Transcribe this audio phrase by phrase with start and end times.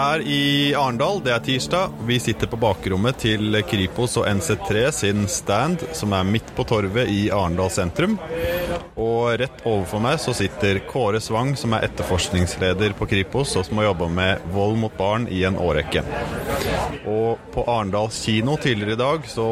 [0.00, 1.92] er i Arendal, det er tirsdag.
[2.08, 7.10] Vi sitter på bakrommet til Kripos og NC3 sin stand, som er midt på torvet
[7.10, 8.16] i Arendal sentrum.
[9.00, 13.80] Og rett overfor meg så sitter Kåre Svang, som er etterforskningsleder på Kripos, og som
[13.80, 16.04] har jobba med vold mot barn i en årrekke.
[17.10, 19.48] Og på Arendal kino tidligere i dag så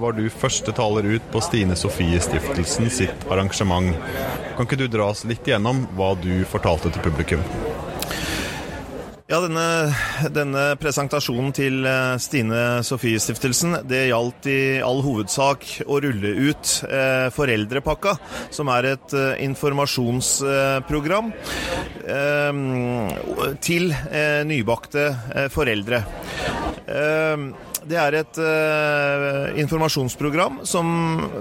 [0.00, 3.94] var du første taler ut på Stine Sofie Stiftelsen sitt arrangement.
[4.56, 7.42] Kan ikke du dra oss litt gjennom hva du fortalte til publikum?
[9.24, 9.88] Ja, denne,
[10.36, 16.72] denne, presentasjonen til eh, Stine Sofie Stiftelsen, det gjaldt i all hovedsak å rulle ut
[16.84, 18.18] eh, Foreldrepakka,
[18.52, 21.32] som er et eh, informasjonsprogram
[22.04, 22.60] eh,
[23.64, 26.04] til eh, nybakte eh, foreldre.
[27.84, 30.86] Det er et uh, informasjonsprogram som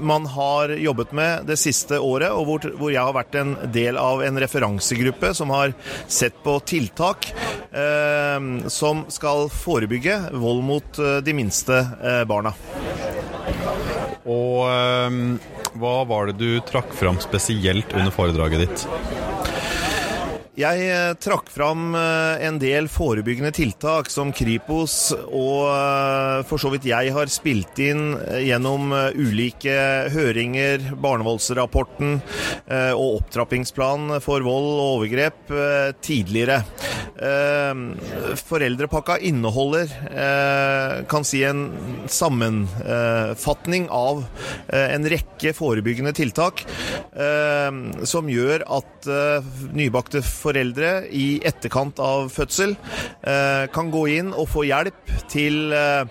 [0.03, 3.99] man har jobbet med det siste året, og hvor, hvor, jeg har vært en del
[3.99, 5.75] av en referansegruppe som har
[6.11, 7.29] sett på tiltak
[7.71, 11.79] uh, som skal forebygge vold mot uh, de minste
[12.27, 12.53] barna.
[14.29, 14.67] Og
[15.79, 18.85] hva var det du trakk fram spesielt under foredraget ditt?
[20.53, 26.69] Jeg eh, trakk fram eh, en del forebyggende tiltak som Kripos og eh, for så
[26.69, 29.73] vidt jeg har spilt inn gjennom ulike
[30.13, 32.19] høringer, barnevoldsrapporten
[32.93, 35.51] og opptrappingsplanen for vold og overgrep
[36.03, 36.59] tidligere.
[38.39, 39.91] Foreldrepakka inneholder
[41.09, 41.63] kan si en
[42.11, 44.23] sammenfatning av
[44.73, 46.65] en rekke forebyggende tiltak
[48.09, 49.11] som gjør at
[49.77, 52.75] nybakte foreldre i etterkant av fødsel
[53.21, 56.03] eh, kan gå inn og få hjelp til eh,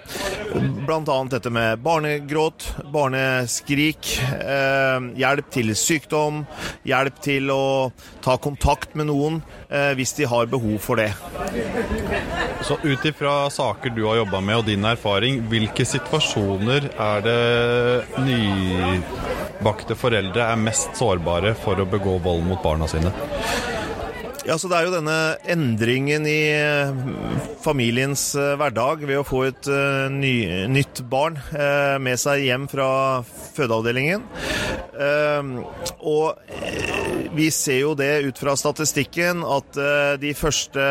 [0.53, 1.17] bl.a.
[1.33, 6.45] dette med barnegråt, barneskrik, eh, hjelp til sykdom,
[6.89, 7.93] hjelp til å
[8.23, 9.43] ta kontakt med noen
[9.97, 11.09] hvis de har behov for det.
[12.63, 17.39] Så ut ifra saker du har jobba med og din erfaring, hvilke situasjoner er det
[18.27, 23.15] nybakte foreldre er mest sårbare for å begå vold mot barna sine?
[24.43, 26.91] Ja, så Det er jo denne endringen i eh,
[27.63, 31.39] familiens eh, hverdag ved å få et uh, ny, nytt barn
[32.03, 32.89] med seg hjem fra
[33.55, 34.25] fødeavdelingen.
[36.03, 36.43] Og
[37.37, 39.79] vi ser jo det ut fra statistikken at
[40.23, 40.85] de første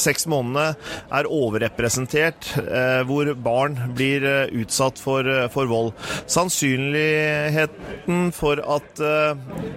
[0.00, 0.74] seks månedene
[1.14, 2.50] er overrepresentert
[3.08, 5.92] hvor barn blir utsatt for, for vold.
[6.30, 9.02] Sannsynligheten for at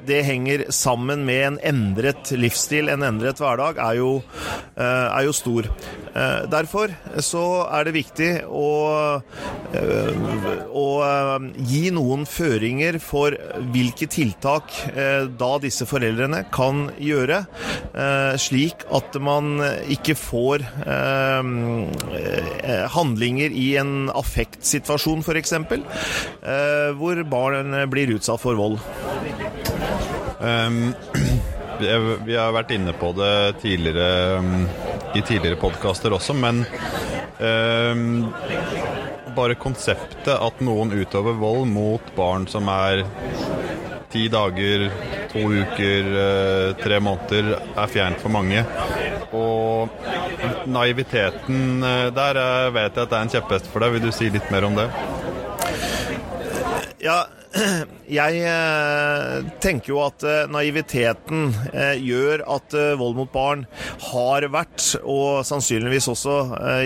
[0.07, 4.12] det henger sammen med en endret livsstil en endret hverdag, er jo,
[4.78, 5.69] eh, er jo stor.
[6.16, 9.22] Eh, derfor så er det viktig å,
[9.73, 10.13] eh,
[10.73, 10.88] å
[11.57, 13.31] gi noen føringer for
[13.73, 14.72] hvilke tiltak
[15.38, 17.41] da disse foreldrene kan gjøre,
[18.41, 20.66] slik at man ikke får
[22.94, 25.56] handlinger i en affektsituasjon, f.eks.,
[27.00, 28.80] hvor barn blir utsatt for vold.
[30.38, 30.94] Um,
[32.25, 34.68] vi har vært inne på det tidligere um,
[35.18, 36.64] i tidligere podkaster også, men
[37.41, 38.28] um,
[39.38, 43.03] bare konseptet at noen utøver vold mot barn som er
[44.14, 44.88] ti dager,
[45.37, 48.63] to uker, uh, tre måneder, er fjernt for mange.
[49.35, 49.89] Og
[50.67, 53.97] naiviteten uh, der uh, vet jeg at det er en kjepphest for deg.
[53.97, 54.87] Vil du si litt mer om det?
[57.03, 57.25] Ja,
[58.19, 63.66] jeg eh, tenker jo at eh, naiviteten eh, gjør at vold mot barn
[64.09, 66.35] har vært, og sannsynligvis også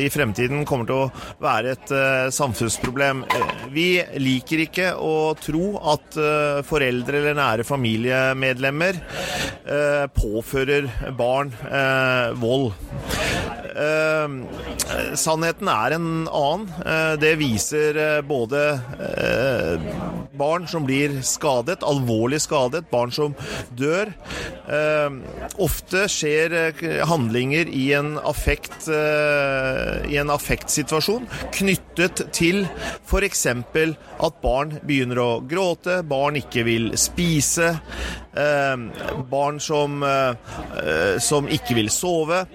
[0.02, 1.94] i fremtiden kommer til å være et
[2.34, 3.24] samfunnsproblem.
[3.74, 3.88] Vi
[4.22, 6.18] liker ikke å tro at
[6.68, 9.02] foreldre eller nære familiemedlemmer
[10.18, 11.54] påfører barn
[12.42, 12.72] vold.
[13.72, 16.66] Sannheten er en annen.
[17.22, 18.64] Det viser både
[20.42, 23.36] barn som blir skadet, alvorlig skadet, barn som
[23.78, 24.12] dør.
[24.72, 25.18] Eh,
[25.62, 32.64] ofte skjer eh, handlinger i en, affekt, eh, i en affektsituasjon knyttet til
[33.06, 33.46] f.eks.
[33.48, 37.74] at barn begynner å gråte, barn ikke vil spise,
[38.34, 38.76] eh,
[39.32, 42.46] barn som, eh, som, ikke vil sove.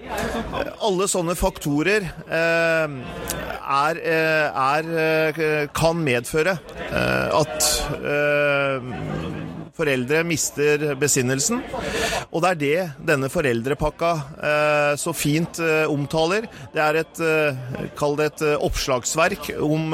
[0.81, 2.97] Alle sånne faktorer eh,
[3.77, 6.57] er, er, kan medføre
[7.37, 7.71] at
[9.77, 11.61] foreldre mister besinnelsen.
[12.31, 14.11] Og det er det denne foreldrepakka
[14.49, 16.47] eh, så fint eh, omtaler.
[16.73, 19.93] Det er et, eh, kall det et oppslagsverk om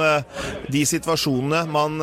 [0.72, 2.00] de situasjonene man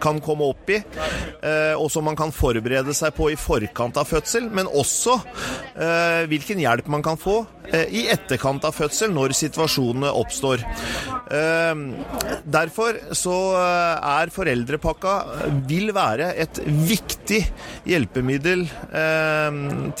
[0.00, 4.08] kan komme opp i, eh, og som man kan forberede seg på i forkant av
[4.08, 9.36] fødsel, men også eh, hvilken hjelp man kan få eh, i etterkant av fødsel når
[9.38, 10.64] situasjonene oppstår.
[12.48, 15.14] Derfor så er foreldrepakka
[15.68, 17.42] vil være et viktig
[17.88, 18.64] hjelpemiddel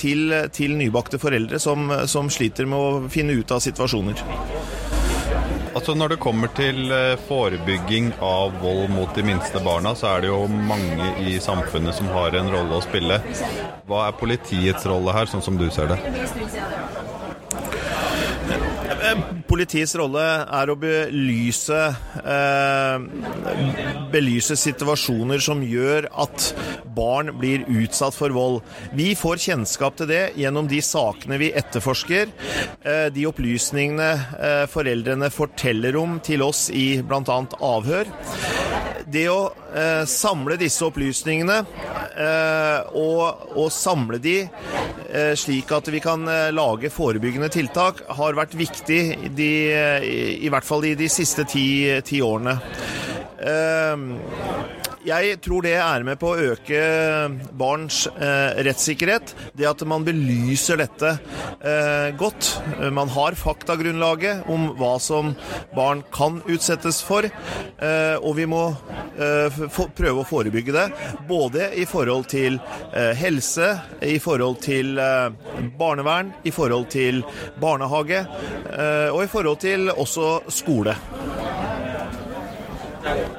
[0.00, 4.24] til, til nybakte foreldre som, som sliter med å finne ut av situasjoner.
[5.74, 10.24] Altså Når det kommer til eh, forebygging av vold mot de minste barna, så er
[10.24, 13.20] det jo mange i samfunnet som har en rolle å spille.
[13.88, 16.00] Hva er politiets rolle her, sånn som du ser det?
[19.58, 20.22] Politiets rolle
[20.54, 21.78] er å belyse,
[22.22, 23.06] eh,
[24.12, 26.44] belyse situasjoner som gjør at
[26.94, 28.60] barn blir utsatt for vold.
[28.94, 32.30] Vi får kjennskap til det gjennom de sakene vi etterforsker,
[32.84, 37.42] eh, de opplysningene eh, foreldrene forteller om til oss i bl.a.
[37.58, 38.06] avhør.
[39.08, 39.38] Det å
[39.72, 46.50] eh, samle disse opplysningene eh, og, og, samle de eh, slik at vi kan eh,
[46.52, 49.00] lage forebyggende tiltak, har vært viktig
[49.38, 49.50] de,
[50.04, 51.68] i, i hvert fall i de siste ti,
[52.04, 52.58] ti årene.
[55.08, 56.80] Jeg tror det er med på å øke
[57.56, 59.32] barns eh, rettssikkerhet.
[59.56, 61.14] Det at man belyser dette
[61.64, 62.50] eh, godt.
[62.92, 65.32] Man har faktagrunnlaget om hva som
[65.76, 67.24] barn kan utsettes for.
[67.24, 68.62] Eh, og vi må
[69.16, 69.60] eh,
[69.96, 70.86] prøve å forebygge det.
[71.30, 72.60] Både i forhold til
[72.92, 73.72] eh, helse,
[74.04, 75.30] i forhold til eh,
[75.80, 77.24] barnevern, i forhold til
[77.62, 78.24] barnehage
[79.08, 80.94] og i forhold til også skole.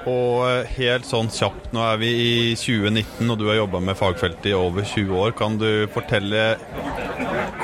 [0.10, 3.98] Og eh, helt sånn kjapt, nå er vi i 2019, og du har jobba med
[4.00, 5.36] fagfeltet i over 20 år.
[5.38, 6.44] Kan du fortelle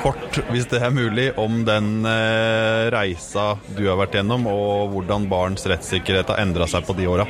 [0.02, 5.28] kort, hvis det er mulig, om den eh, reisa du har vært gjennom, og hvordan
[5.30, 7.26] barns rettssikkerhet har endra seg på de åra?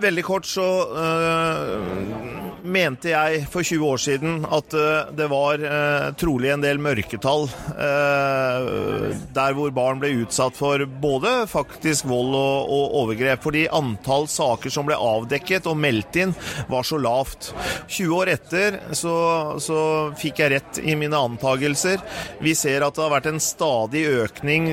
[0.00, 6.10] Veldig kort så øh, mente jeg for 20 år siden at uh, det var uh,
[6.18, 12.70] trolig en del mørketall uh, der hvor barn ble utsatt for både faktisk vold og,
[12.70, 13.42] og, overgrep.
[13.44, 16.34] Fordi antall saker som ble avdekket og meldt inn,
[16.70, 17.50] var så lavt.
[17.88, 19.14] 20 år etter så,
[19.62, 19.80] så
[20.18, 22.02] fikk jeg rett i mine antagelser.
[22.42, 24.72] Vi ser at det har vært en stadig økning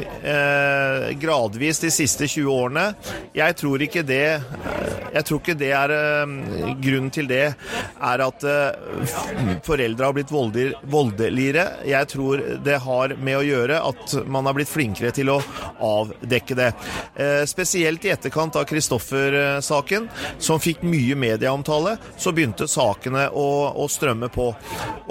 [1.21, 2.85] gradvis de siste 20 årene.
[3.37, 4.25] Jeg tror ikke det,
[5.13, 5.95] jeg tror ikke det er
[6.81, 7.45] grunnen til det
[7.97, 11.65] er at uh, foreldre har blitt voldeligere.
[11.87, 15.39] Jeg tror det har med å gjøre at man har blitt flinkere til å
[15.83, 16.71] avdekke det.
[17.17, 20.07] Uh, spesielt i etterkant av Kristoffer-saken,
[20.39, 24.49] som fikk mye medieomtale, så begynte sakene å, å strømme på.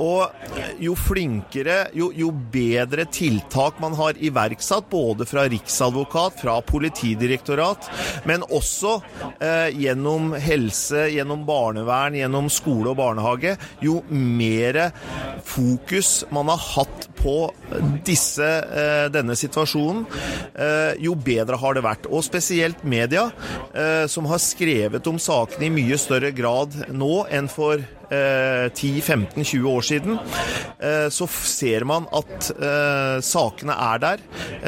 [0.02, 7.90] Og jo flinkere, jo, jo bedre tiltak man har iverksatt, både fra riksadvokat, fra politidirektorat,
[8.28, 14.80] men også uh, gjennom helse, gjennom barnevern, gjennom skole og barnehage, jo mer
[15.46, 17.36] fokus man har hatt på
[18.06, 20.04] disse, eh, denne situasjonen,
[20.54, 22.06] eh, jo bedre har det vært.
[22.10, 23.30] Og spesielt media,
[23.74, 29.86] eh, som har skrevet om sakene i mye større grad nå enn for 10-15-20 år
[29.86, 30.18] siden,
[31.10, 32.50] så ser man at
[33.24, 34.22] sakene er der.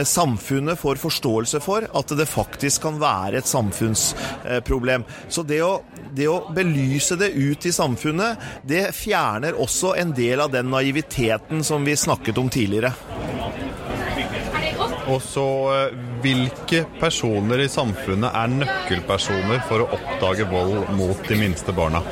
[0.09, 5.07] Samfunnet får forståelse for at det faktisk kan være et samfunnsproblem.
[5.29, 5.73] Så det å,
[6.15, 11.65] det å belyse det ut i samfunnet, det fjerner også en del av den naiviteten
[11.65, 12.95] som vi snakket om tidligere.
[15.09, 21.39] Og så eh, Hvilke personer i samfunnet er nøkkelpersoner for å oppdage vold mot de
[21.39, 22.03] minste barna?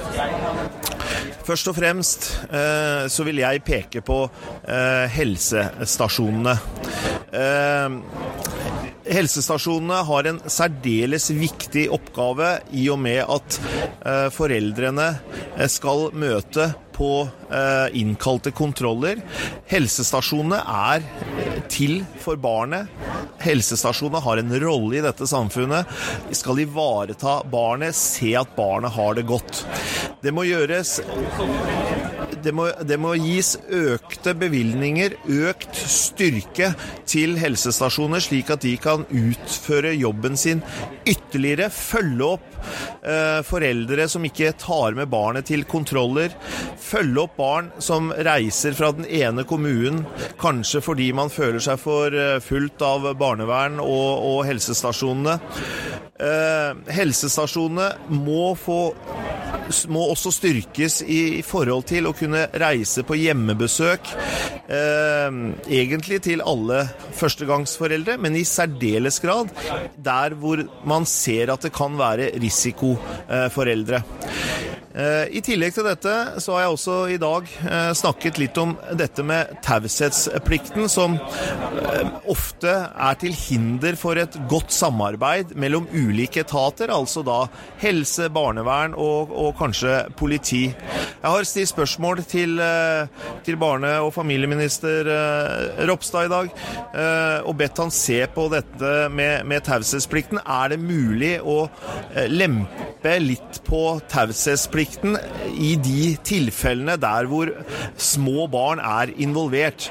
[1.47, 4.25] Først og fremst eh, så vil jeg peke på
[4.67, 6.57] eh, helsestasjonene.
[7.31, 8.00] Eh,
[9.07, 15.07] Helsestasjonene har en særdeles viktig oppgave i og med at eh, foreldrene
[15.55, 17.11] eh, skal møte på
[17.55, 19.23] eh, innkalte kontroller.
[19.71, 21.07] Helsestasjonene er
[21.71, 22.91] til for barnet.
[23.47, 25.87] Helsestasjonene har en rolle i dette samfunnet.
[26.29, 29.62] De skal ivareta barnet, se at barnet har det godt.
[30.23, 30.99] Det må gjøres
[32.47, 35.17] det må, det må, gis økte bevilgninger,
[35.49, 36.71] økt styrke
[37.09, 40.62] til helsestasjoner, slik at de kan utføre jobben sin
[41.03, 41.69] ytterligere.
[41.75, 42.47] Følge opp
[43.03, 46.35] eh, foreldre som ikke tar med barnet til kontroller.
[46.87, 50.05] Følge opp barn som reiser fra den ene kommunen,
[50.41, 55.41] kanskje fordi man føler seg for eh, fullt av barnevern og, og helsestasjonene.
[56.17, 57.91] Eh, helsestasjonene
[58.23, 58.81] må få
[59.92, 64.12] må også styrkes i forhold til å kunne reise på hjemmebesøk.
[64.66, 65.40] Eh,
[65.80, 66.85] egentlig til alle
[67.18, 69.52] førstegangsforeldre, men i særdeles grad
[69.96, 74.02] der hvor man ser at det kan være risikoforeldre.
[74.02, 78.71] Eh, I tillegg til dette så har jeg også i dag eh, snakket litt om
[78.97, 86.41] dette med taushetsplikten, som eh, ofte er til hinder for et godt samarbeid mellom ulike
[86.47, 87.43] etater, altså da
[87.83, 90.62] helse, barnevern og, og kanskje politi.
[90.71, 92.57] Jeg har stilt spørsmål til,
[93.45, 95.09] til barne- og familieminister
[95.88, 96.50] Ropstad i dag
[97.49, 100.41] og bedt han se på dette med, med taushetsplikten.
[100.47, 101.65] Er det mulig å
[102.31, 104.86] lempe litt på taushetsplikten?
[104.87, 105.16] Plikten
[105.57, 107.50] i de tilfellene der hvor
[107.99, 109.90] små barn er involvert.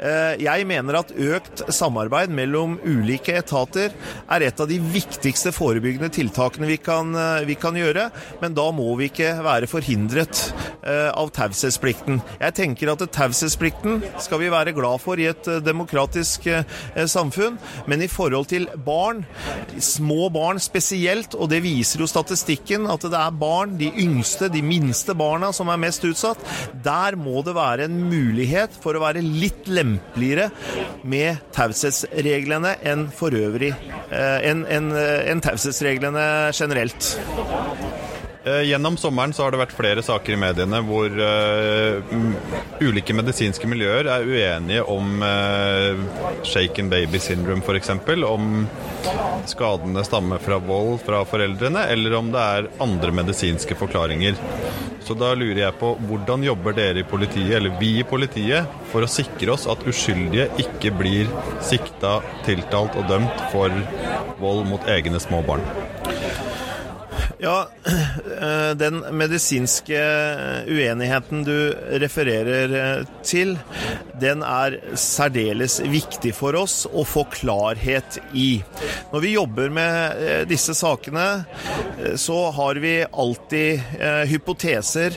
[0.00, 3.92] Eh, jeg mener at økt samarbeid mellom ulike etater
[4.30, 8.70] er et av de viktigste forebyggende tiltakene vi kan, eh, vi kan gjøre, men da
[8.70, 12.20] må vi ikke være forhindret eh, av taushetsplikten.
[12.40, 16.46] Jeg tenker at taushetsplikten skal vi være glad for i et demokratisk
[17.06, 19.24] samfunn, men i forhold til barn,
[19.78, 24.48] små barn spesielt, og det viser jo statistikken at det er barn, de yngste yngste,
[24.52, 26.38] de minste barna som er mest utsatt,
[26.84, 30.50] der må det være en mulighet for å være litt lempeligere
[31.02, 33.72] med taushetsreglene enn for øvrig.
[34.10, 37.16] Enn eh, en, en taushetsreglene generelt.
[38.44, 42.12] Eh, gjennom sommeren så har det vært flere saker i mediene hvor uh,
[42.80, 46.00] ulike medisinske miljøer er uenige om uh,
[46.48, 47.92] shaken baby syndrome f.eks.
[48.24, 48.64] Om
[49.50, 54.40] skadene stammer fra vold fra foreldrene, eller om det er andre medisinske forklaringer.
[55.04, 59.04] Så da lurer jeg på hvordan jobber dere i politiet, eller vi i politiet, for
[59.04, 61.28] å sikre oss at uskyldige ikke blir
[61.66, 63.74] sikta, tiltalt og dømt for
[64.40, 65.64] vold mot egne små barn?
[67.42, 67.68] Ja,
[68.40, 70.00] eh, den medisinske
[70.68, 73.54] uenigheten du refererer eh, til,
[74.20, 78.60] den er særdeles viktig for oss å få klarhet i.
[79.14, 81.46] Når vi jobber med eh, disse sakene,
[82.20, 83.82] så har vi alltid
[84.30, 85.16] hypoteser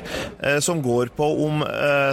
[0.64, 1.62] som går på om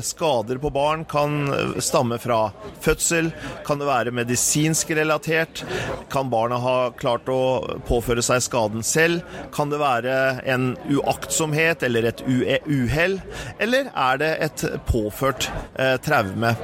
[0.07, 1.51] skader på barn kan
[1.83, 2.53] stamme fra
[2.85, 3.33] fødsel,
[3.67, 5.65] kan det være medisinsk relatert,
[6.13, 7.41] kan barna ha klart å
[7.89, 13.19] påføre seg skaden selv, kan det være være en uaktsomhet eller et uhell,
[13.61, 16.55] eller er det et påført eh, traume?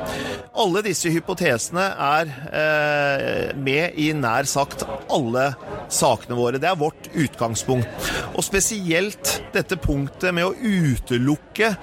[0.57, 5.51] Alle disse hypotesene er eh, med i nær sagt alle
[5.93, 6.61] sakene våre.
[6.61, 8.11] Det er vårt utgangspunkt.
[8.35, 11.75] Og spesielt dette punktet med å utelukke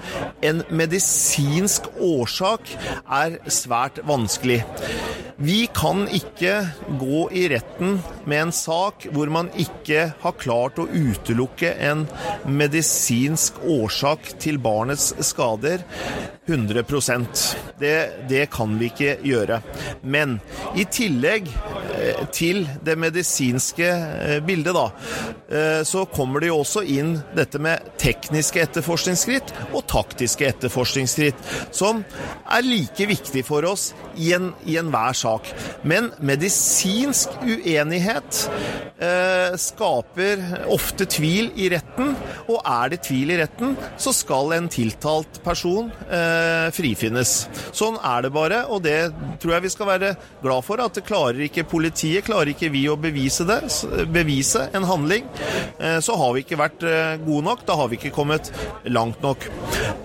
[0.44, 4.62] en medisinsk årsak er svært vanskelig.
[5.36, 6.60] Vi kan ikke
[7.00, 12.04] gå i retten med en sak hvor man ikke har klart å utelukke en
[12.46, 15.82] medisinsk årsak til barnets skader
[16.46, 16.84] 100
[17.78, 19.60] det, det kan vi ikke gjøre.
[20.02, 20.36] Men
[20.76, 24.84] i tillegg eh, til det medisinske eh, bildet, da,
[25.48, 31.40] eh, så kommer det jo også inn dette med tekniske etterforskningsskritt og taktiske etterforskningsskritt,
[31.74, 32.04] som
[32.44, 35.48] er like viktig for oss i, en, i enhver sak.
[35.82, 38.44] Men medisinsk uenighet
[39.00, 42.14] eh, skaper ofte tvil i retten,
[42.48, 47.34] og er det tvil i retten, så skal en tiltalt person eh, frifinnes.
[47.72, 50.82] Sånn er det bare, og det tror jeg vi skal være glad for.
[50.82, 53.60] At det klarer ikke politiet, klarer ikke vi å bevise det,
[54.12, 55.26] bevise en handling,
[55.78, 57.64] eh, så har vi ikke vært eh, gode nok.
[57.66, 58.50] Da har vi ikke kommet
[58.84, 59.46] langt nok.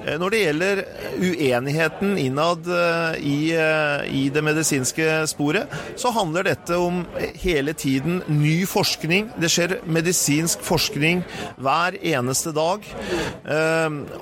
[0.05, 0.83] Eh, når det gjelder
[1.19, 7.03] uenigheten innad eh, i, eh, i det medisinske sporet, så handler dette om
[7.41, 9.31] hele tiden ny forskning.
[9.39, 11.23] Det skjer medisinsk forskning
[11.59, 11.78] hver
[12.11, 12.85] eneste dag.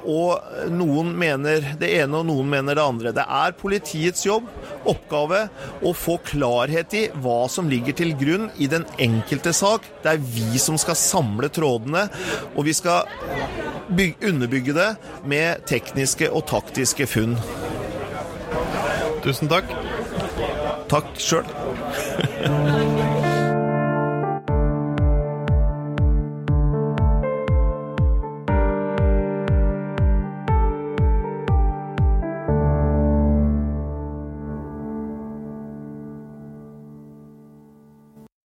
[0.08, 3.14] Og noen mener det ene, og noen mener det andre.
[3.16, 4.48] Det er politiets jobb,
[4.88, 5.46] oppgave,
[5.82, 9.88] å få klarhet i hva som ligger til grunn i den enkelte sak.
[10.04, 12.08] Det er vi som skal samle trådene,
[12.56, 13.08] og vi skal
[14.22, 14.90] underbygge det
[15.28, 17.38] med tekniske og taktiske funn.
[19.26, 19.72] Tusen takk.
[20.88, 21.48] Takk sjøl.